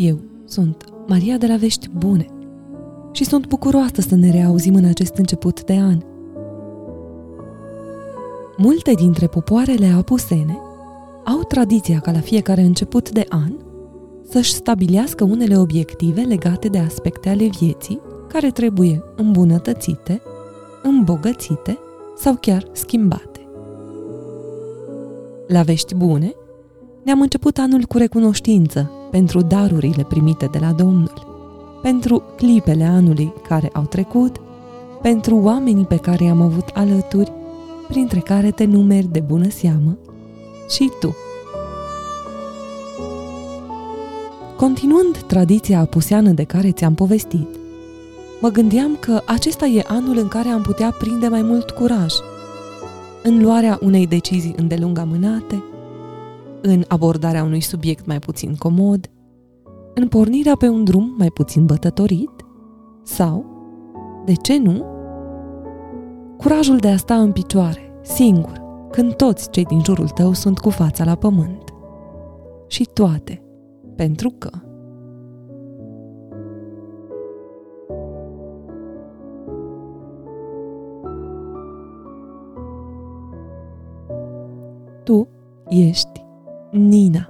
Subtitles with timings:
[0.00, 2.26] Eu sunt Maria de la Vești Bune
[3.12, 5.98] și sunt bucuroasă să ne reauzim în acest început de an.
[8.56, 10.58] Multe dintre popoarele apusene
[11.24, 13.52] au tradiția ca la fiecare început de an
[14.28, 20.22] să-și stabilească unele obiective legate de aspecte ale vieții care trebuie îmbunătățite,
[20.82, 21.78] îmbogățite
[22.16, 23.48] sau chiar schimbate.
[25.46, 26.34] La vești bune,
[27.04, 31.12] ne-am început anul cu recunoștință pentru darurile primite de la Domnul,
[31.82, 34.36] pentru clipele anului care au trecut,
[35.02, 37.32] pentru oamenii pe care i-am avut alături,
[37.88, 39.96] printre care te numeri de bună seamă
[40.68, 41.16] și tu.
[44.56, 47.48] Continuând tradiția apuseană de care ți-am povestit,
[48.40, 52.14] mă gândeam că acesta e anul în care am putea prinde mai mult curaj
[53.22, 55.62] în luarea unei decizii îndelung amânate,
[56.62, 59.10] în abordarea unui subiect mai puțin comod,
[59.94, 62.30] în pornirea pe un drum mai puțin bătătorit
[63.02, 63.44] sau,
[64.24, 64.84] de ce nu,
[66.36, 70.70] curajul de a sta în picioare, singur, când toți cei din jurul tău sunt cu
[70.70, 71.74] fața la pământ.
[72.66, 73.42] Și toate,
[73.96, 74.50] pentru că
[85.04, 85.28] tu
[85.68, 86.19] ești
[86.70, 87.28] Nina.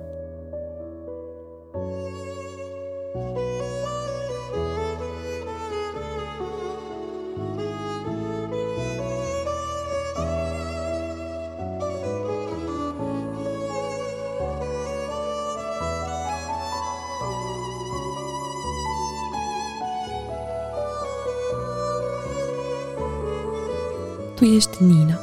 [24.34, 25.18] Tu ești Nina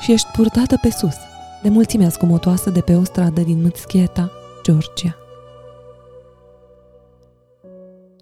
[0.00, 1.14] și ești purtată pe sus–
[1.62, 4.30] de mulțimea scumotoasă de pe o stradă din Mâțchieta,
[4.62, 5.16] Georgia.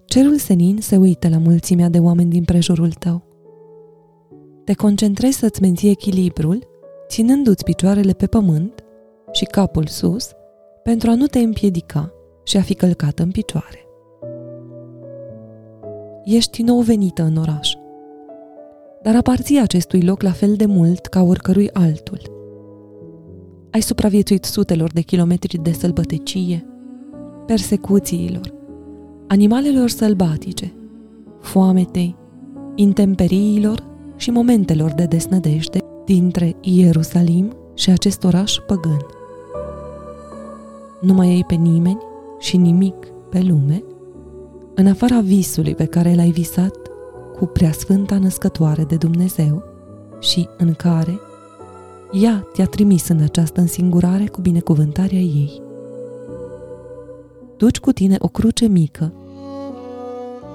[0.05, 3.23] Cerul senin se uită la mulțimea de oameni din prejurul tău.
[4.65, 6.69] Te concentrezi să-ți menții echilibrul,
[7.09, 8.85] ținându-ți picioarele pe pământ
[9.33, 10.31] și capul sus,
[10.83, 12.13] pentru a nu te împiedica
[12.45, 13.87] și a fi călcat în picioare.
[16.25, 17.73] Ești nou venită în oraș,
[19.03, 22.21] dar aparții acestui loc la fel de mult ca oricărui altul–
[23.71, 26.67] ai supraviețuit sutelor de kilometri de sălbătecie,
[27.47, 28.55] persecuțiilor,
[29.29, 30.73] animalelor sălbatice,
[31.41, 32.17] foametei,
[32.75, 33.87] intemperiilor
[34.17, 39.07] și momentelor de desnădejde dintre Ierusalim și acest oraș păgân.
[41.01, 41.99] Nu mai ai pe nimeni
[42.39, 42.95] și nimic
[43.31, 43.83] pe lume,
[44.75, 46.77] în afara visului pe care l-ai visat
[47.39, 49.63] cu preasfânta născătoare de Dumnezeu
[50.21, 51.21] și în care
[52.13, 55.63] ea te-a trimis în această însingurare cu binecuvântarea ei.
[57.57, 59.13] Duci cu tine o cruce mică,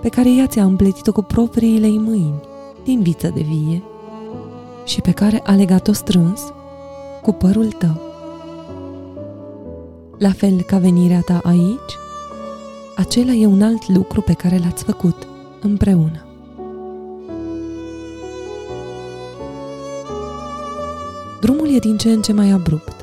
[0.02, 2.42] pe care ea ți-a împletit-o cu propriile ei mâini,
[2.84, 3.84] din viță de vie,
[4.86, 6.42] și pe care a legat-o strâns
[7.22, 8.02] cu părul tău.
[10.18, 11.98] La fel ca venirea ta aici,
[12.96, 15.28] acela e un alt lucru pe care l-ați făcut
[15.62, 16.25] împreună.
[21.42, 22.96] Drumul e din ce în ce mai abrupt.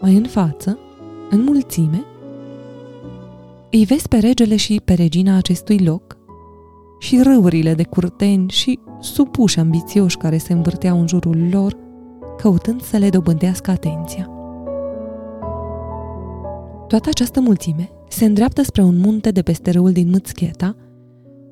[0.00, 0.78] Mai în față,
[1.30, 2.04] în mulțime,
[3.70, 6.16] îi vezi pe regele și pe regina acestui loc
[6.98, 11.76] și râurile de curteni și supuși ambițioși care se învârteau în jurul lor,
[12.36, 14.30] căutând să le dobândească atenția.
[16.88, 20.76] Toată această mulțime se îndreaptă spre un munte de peste râul din Mâțcheta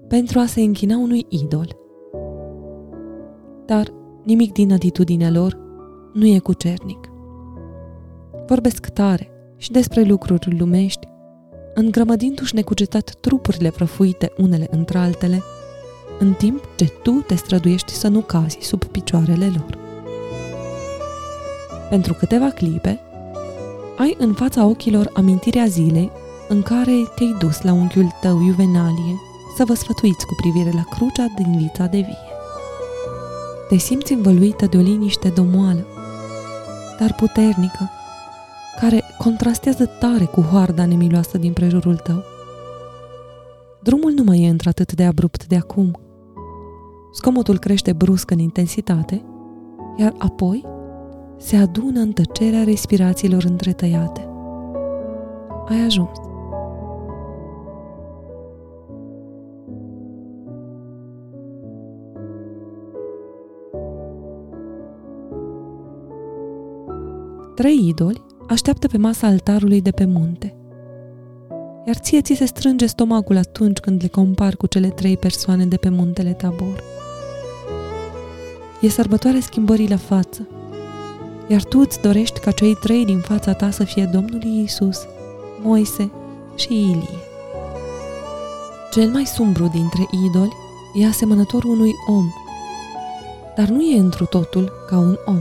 [0.08, 1.76] pentru a se închina unui idol.
[3.66, 3.92] Dar
[4.24, 5.58] nimic din atitudinea lor
[6.12, 7.08] nu e cucernic.
[8.46, 11.08] Vorbesc tare și despre lucruri lumești,
[11.74, 15.42] îngrămădindu-și necugetat trupurile prăfuite unele între altele,
[16.18, 19.78] în timp ce tu te străduiești să nu cazi sub picioarele lor.
[21.90, 23.00] Pentru câteva clipe,
[23.98, 26.10] ai în fața ochilor amintirea zilei
[26.48, 29.20] în care te-ai dus la unchiul tău Juvenalie
[29.56, 32.33] să vă sfătuiți cu privire la crucea din vița de vie.
[33.68, 35.86] Te simți învăluită de o liniște domoală,
[36.98, 37.90] dar puternică,
[38.80, 42.22] care contrastează tare cu hoarda nemiloasă din prejurul tău.
[43.82, 45.98] Drumul nu mai e într-atât de abrupt de acum.
[47.12, 49.24] Scomotul crește brusc în intensitate,
[49.96, 50.66] iar apoi
[51.38, 54.28] se adună în tăcerea respirațiilor întretăiate.
[55.68, 56.18] Ai ajuns.
[67.54, 70.56] Trei idoli așteaptă pe masa altarului de pe munte.
[71.86, 75.76] iar ție ți se strânge stomacul atunci când le compar cu cele trei persoane de
[75.76, 76.82] pe muntele Tabor.
[78.80, 80.48] E sărbătoarea schimbării la față,
[81.48, 85.06] iar tu îți dorești ca cei trei din fața ta să fie Domnul Iisus,
[85.62, 86.10] Moise
[86.54, 87.18] și Ilie.
[88.92, 90.56] Cel mai sumbru dintre idoli
[90.94, 92.26] e asemănător unui om,
[93.56, 95.40] dar nu e întru totul ca un om.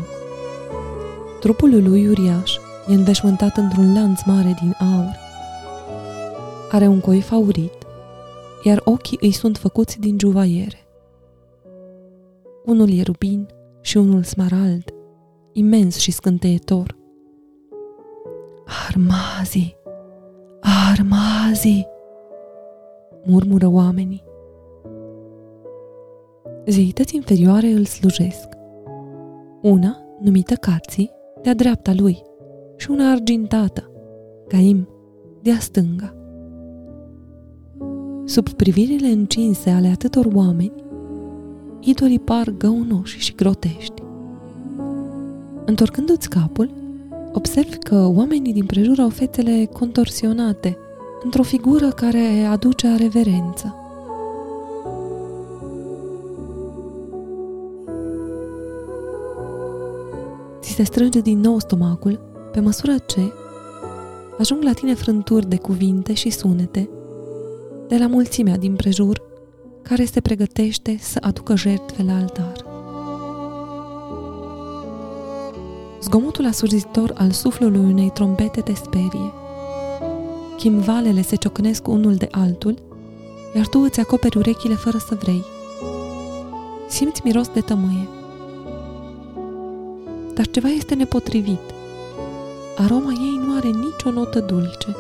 [1.44, 2.58] Trupul lui uriaș
[2.88, 5.16] e înveșmântat într-un lanț mare din aur.
[6.72, 7.74] Are un coif aurit,
[8.64, 10.78] iar ochii îi sunt făcuți din juvaiere.
[12.66, 13.48] Unul e rubin
[13.82, 14.94] și unul smarald,
[15.52, 16.98] imens și scânteietor.
[18.88, 19.76] Armazi!
[20.92, 21.88] Armazi!
[23.24, 24.24] murmură oamenii.
[26.66, 28.48] Zeități inferioare îl slujesc.
[29.62, 32.22] Una, numită Cații, de-a dreapta lui,
[32.76, 33.92] și una argintată,
[34.48, 34.88] Caim,
[35.42, 36.16] de-a stânga.
[38.26, 40.84] Sub privirile încinse ale atâtor oameni,
[41.80, 44.04] idolii par găunoși și grotești.
[45.66, 46.70] Întorcându-ți capul,
[47.34, 50.78] observi că oamenii din prejur au fețele contorsionate,
[51.24, 53.83] într-o figură care aduce reverență.
[60.74, 62.20] Ți se strânge din nou stomacul
[62.52, 63.34] pe măsură ce
[64.40, 66.90] ajung la tine frânturi de cuvinte și sunete
[67.88, 69.22] de la mulțimea din prejur
[69.82, 72.66] care se pregătește să aducă jertfe la altar.
[76.02, 79.34] Zgomotul asurzitor al suflului unei trompete te sperie.
[80.58, 82.82] Chimvalele se ciocnesc unul de altul,
[83.56, 85.44] iar tu îți acoperi urechile fără să vrei.
[86.90, 88.08] Simți miros de tămâie.
[90.34, 91.60] Dar ceva este nepotrivit.
[92.78, 94.96] Aroma ei nu are nicio notă dulce.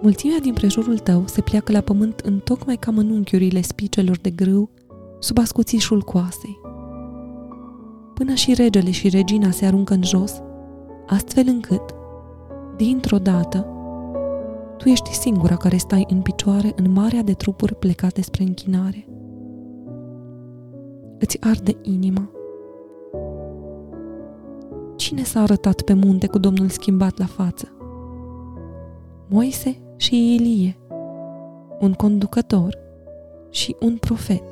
[0.00, 4.70] Mulțimea din prejurul tău se pleacă la pământ în tocmai ca mănunchiurile spicelor de grâu
[5.18, 6.58] sub ascuțișul coasei.
[8.14, 10.42] Până și regele și regina se aruncă în jos,
[11.06, 11.94] astfel încât,
[12.76, 13.66] dintr-o dată,
[14.76, 19.06] tu ești singura care stai în picioare în marea de trupuri plecate spre închinare.
[21.18, 22.30] Îți arde inima.
[25.04, 27.72] Cine s-a arătat pe munte cu Domnul schimbat la față?
[29.28, 30.78] Moise și Ilie,
[31.80, 32.78] un conducător
[33.50, 34.42] și un profet.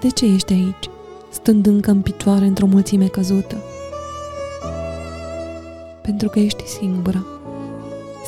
[0.00, 0.90] De ce ești aici,
[1.30, 3.56] stând încă în picioare într-o mulțime căzută?
[6.02, 7.24] Pentru că ești singura,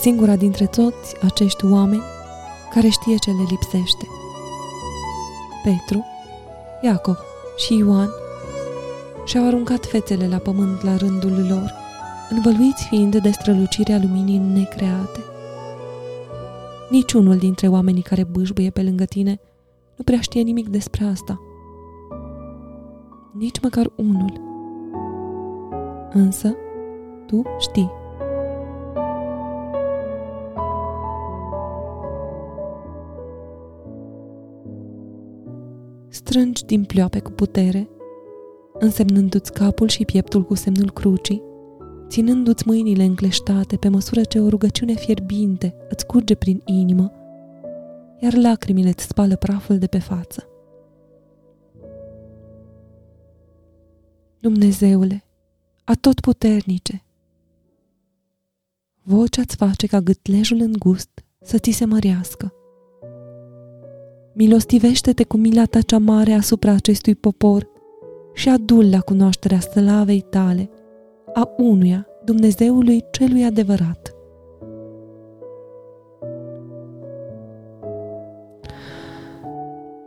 [0.00, 2.03] singura dintre toți acești oameni
[2.75, 4.06] care știe ce le lipsește.
[5.64, 6.05] Petru,
[6.82, 7.19] Iacov
[7.56, 8.11] și Ioan
[9.29, 11.75] și-au aruncat fețele la pământ la rândul lor
[12.31, 15.21] învăluiți fiind de strălucirea luminii necreate.
[16.91, 19.41] Niciunul dintre oamenii care bâșbâie pe lângă tine
[19.97, 21.41] nu prea știe nimic despre asta.
[23.33, 24.41] Nici măcar unul.
[26.12, 26.57] Însă,
[27.26, 27.91] tu știi.
[36.09, 37.88] Strângi din plioape cu putere,
[38.78, 41.42] însemnându-ți capul și pieptul cu semnul crucii,
[42.08, 47.12] ținându-ți mâinile încleștate pe măsură ce o rugăciune fierbinte îți curge prin inimă,
[48.18, 50.49] iar lacrimile îți spală praful de pe față.
[54.40, 55.25] Dumnezeule,
[55.85, 57.02] atotputernice,
[59.02, 62.52] vocea-ți face ca gâtlejul îngust să ți se mărească.
[64.35, 67.68] Milostivește-te cu mila ta cea mare asupra acestui popor
[68.38, 70.71] și adul la cunoașterea slavei tale–
[71.35, 74.14] a unuia, Dumnezeului celui adevărat.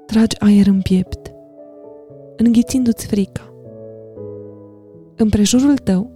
[0.06, 1.32] Tragi aer în piept,
[2.38, 3.54] înghițindu-ți frica.
[5.16, 6.12] În prejurul tău,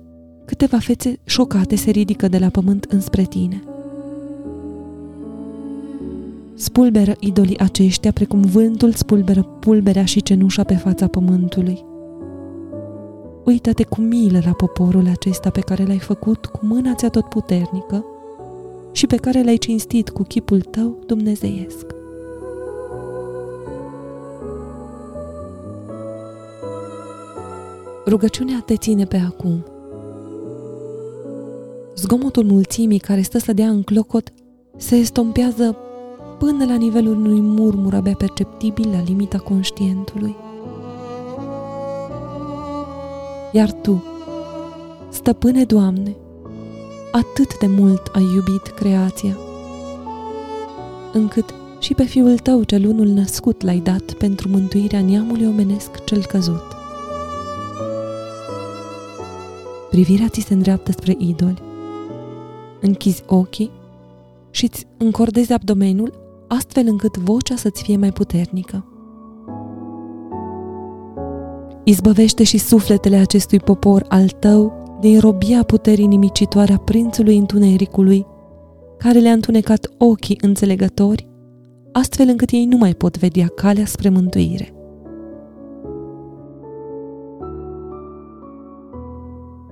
[0.46, 3.64] câteva fețe șocate se ridică de la pământ înspre tine.
[6.54, 11.94] Spulberă idolii aceștia precum vântul spulberă pulberea și cenușa pe fața pământului.
[13.46, 18.06] Uită-te cu milă la poporul acesta pe care l-ai făcut cu mâna ți tot puternică
[18.92, 21.86] și pe care l-ai cinstit cu chipul tău dumnezeiesc.
[28.06, 29.66] Rugăciunea te ține pe acum.
[31.96, 34.34] Zgomotul mulțimii care stă să dea în clocot
[34.78, 35.76] se estompează
[36.40, 40.45] până la nivelul unui murmur abia perceptibil la limita conștientului.
[43.56, 44.04] Iar tu,
[45.10, 46.16] Stăpâne Doamne,
[47.12, 49.38] atât de mult ai iubit creația,
[51.14, 56.26] încât și pe Fiul Tău cel unul născut l-ai dat pentru mântuirea neamului omenesc cel
[56.26, 56.64] căzut.
[59.90, 61.62] Privirea ți se îndreaptă spre idoli.
[62.82, 63.72] Închizi ochii
[64.52, 66.14] și îți încordezi abdomenul
[66.48, 68.86] astfel încât vocea să-ți fie mai puternică.
[71.88, 78.26] Izbăvește și sufletele acestui popor al tău din robia puterii nimicitoare a prințului întunericului,
[78.98, 81.28] care le-a întunecat ochii înțelegători,
[81.92, 84.74] astfel încât ei nu mai pot vedea calea spre mântuire.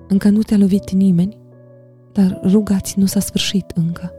[0.07, 1.37] Încă nu te-a lovit nimeni,
[2.11, 4.11] dar rugați nu s-a sfârșit încă.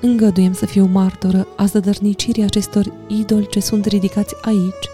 [0.00, 4.88] Îngăduiem să fiu martoră a zădărnicirii acestor idoli ce sunt ridicați aici,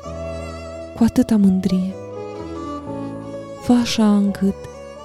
[0.96, 1.94] cu atâta mândrie.
[3.60, 4.54] Fă așa încât,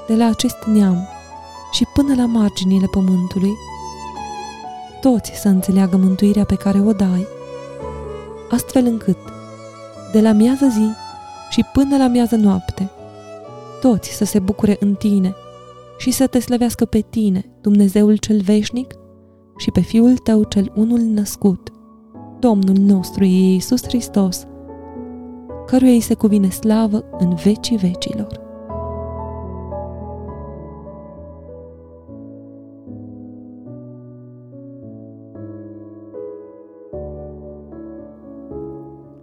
[0.07, 1.07] de la acest neam
[1.71, 3.53] și până la marginile pământului,
[5.01, 7.27] toți să înțeleagă mântuirea pe care o dai,
[8.49, 9.17] astfel încât,
[10.11, 10.87] de la miază zi
[11.49, 12.89] și până la miază noapte,
[13.81, 15.35] toți să se bucure în tine
[15.97, 18.95] și să te slăvească pe tine, Dumnezeul cel veșnic,
[19.61, 21.71] și pe Fiul tău cel unul născut,
[22.39, 24.47] Domnul nostru Iisus Hristos,
[25.65, 28.39] căruia îi se cuvine slavă în vecii vecilor.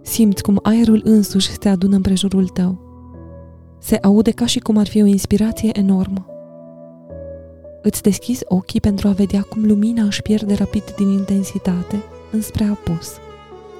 [0.01, 2.77] Simți cum aerul însuși se adună împrejurul tău.
[3.79, 6.38] Se aude ca și cum ar fi o inspirație enormă.
[7.81, 13.11] Îți deschizi ochii pentru a vedea cum lumina își pierde rapid din intensitate înspre apus.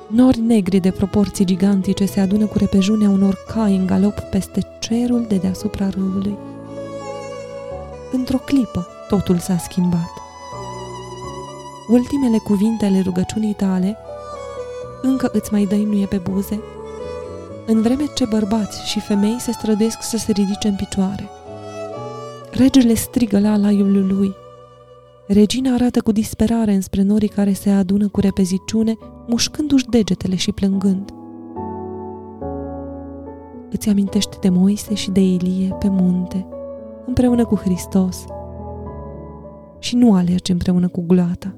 [0.08, 5.26] Nori negri de proporții gigantice se adună cu repejunea unor cai în galop peste cerul
[5.28, 6.38] de deasupra râului.
[8.12, 10.12] Într-o clipă, totul s-a schimbat.
[11.88, 13.98] Ultimele cuvinte ale rugăciunii tale
[15.02, 16.62] încă îți mai dăinuie pe buze,
[17.66, 21.30] în vreme ce bărbați și femei se străduiesc să se ridice în picioare.
[22.52, 24.34] Regele strigă la alaiul lui.
[25.28, 31.14] Regina arată cu disperare înspre norii care se adună cu repeziciune, mușcându-și degetele și plângând.
[33.72, 36.48] Îți amintești de Moise și de Ilie pe munte,
[37.06, 38.26] împreună cu Hristos.
[39.80, 41.56] Și nu alergi împreună cu gulata.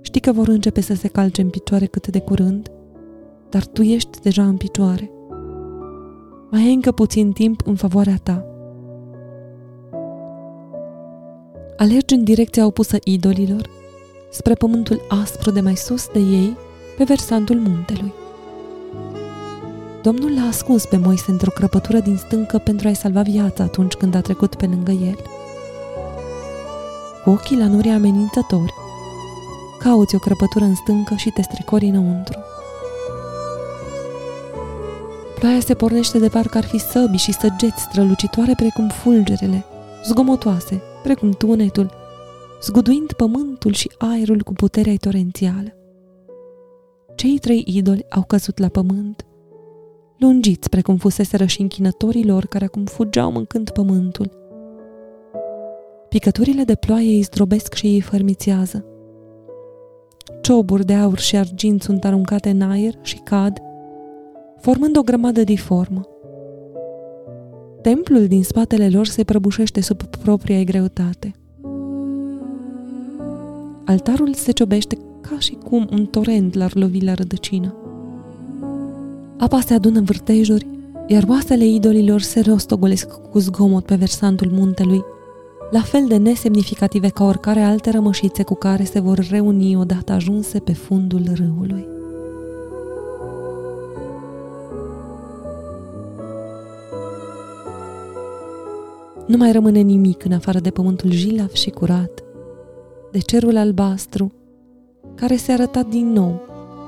[0.00, 2.70] Știi că vor începe să se calce în picioare cât de curând,
[3.48, 5.10] dar tu ești deja în picioare.
[6.50, 8.46] Mai ai încă puțin timp în favoarea ta.
[11.76, 13.70] Alergi în direcția opusă idolilor,
[14.30, 16.56] spre pământul aspru de mai sus de ei,
[16.96, 18.12] pe versantul muntelui.
[20.02, 24.14] Domnul l-a ascuns pe Moise într-o crăpătură din stâncă pentru a-i salva viața atunci când
[24.14, 25.18] a trecut pe lângă el.
[27.24, 28.74] Cu ochii la norii amenințători,
[29.78, 32.38] cauți o crăpătură în stâncă și te strecori înăuntru.
[35.34, 39.64] Ploaia se pornește de parcă ar fi săbi și săgeți strălucitoare precum fulgerele,
[40.04, 41.90] zgomotoase, precum tunetul,
[42.62, 45.76] zguduind pământul și aerul cu puterea torențială.
[47.14, 49.26] Cei trei idoli au căzut la pământ,
[50.18, 54.30] lungiți precum fuseseră și închinătorii lor care acum fugeau mâncând pământul.
[56.08, 58.84] Picăturile de ploaie îi zdrobesc și îi fărmițează.
[60.42, 63.58] Cioburi de aur și argint sunt aruncate în aer și cad,
[64.60, 66.08] formând o grămadă diformă.
[67.84, 71.34] Templul din spatele lor se prăbușește sub propria greutate.
[73.84, 77.74] Altarul se ciobește ca și cum un torent l-ar lovi la rădăcină.
[79.38, 80.66] Apa se adună în vârtejuri,
[81.06, 85.04] iar oasele idolilor se rostogolesc cu zgomot pe versantul muntelui,
[85.70, 90.58] la fel de nesemnificative ca oricare alte rămășițe cu care se vor reuni odată ajunse
[90.58, 91.93] pe fundul râului.
[99.26, 102.24] Nu mai rămâne nimic în afară de pământul jilav și curat,
[103.10, 104.32] de cerul albastru,
[105.14, 106.40] care se arăta din nou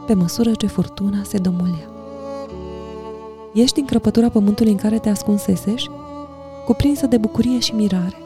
[0.07, 1.91] pe măsură ce furtuna se domolea.
[3.55, 5.91] Ești în crăpătura pământului în care te ascunsesești,
[6.65, 8.17] cuprinsă de bucurie și mirare.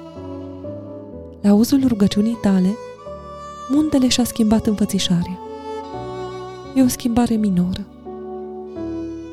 [1.41, 2.77] La auzul rugăciunii tale,
[3.69, 5.39] muntele și-a schimbat înfățișarea.
[6.75, 7.87] E o schimbare minoră.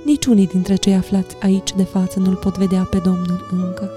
[0.06, 3.92] Niciunii dintre cei aflați aici de față nu-l pot vedea pe Domnul încă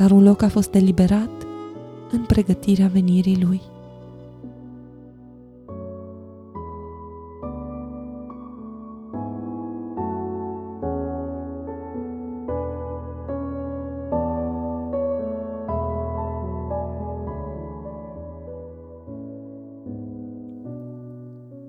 [0.00, 1.30] dar un loc a fost deliberat
[2.10, 3.60] în pregătirea venirii lui.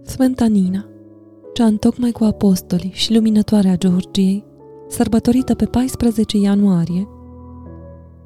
[0.01, 0.85] Sfânta Nina,
[1.53, 4.43] cea întocmai cu apostolii și luminătoarea Georgiei,
[4.87, 7.07] sărbătorită pe 14 ianuarie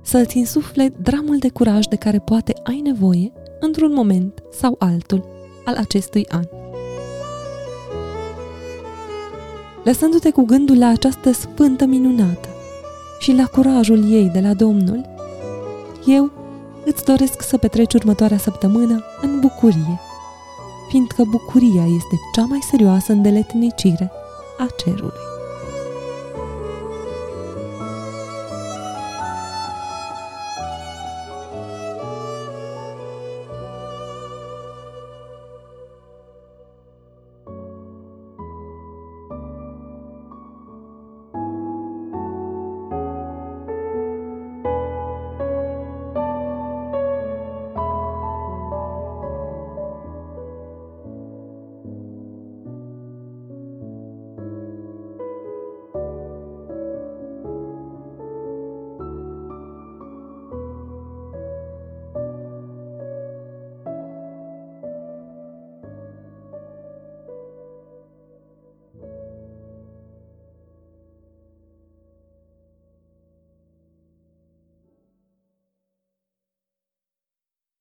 [0.06, 5.28] să-ți insufle dramul de curaj de care poate ai nevoie într-un moment sau altul
[5.66, 6.44] al acestui an.
[9.84, 12.50] Lăsându-te cu gândul la această sfântă minunată
[13.20, 15.06] și la curajul ei de la Domnul,
[16.06, 16.32] eu
[16.86, 20.00] îți doresc să petreci următoarea săptămână în bucurie,
[20.90, 24.12] fiindcă bucuria este cea mai serioasă îndeletnicire
[24.58, 25.35] a cerului.